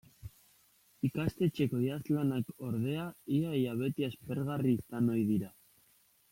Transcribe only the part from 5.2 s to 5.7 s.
dira.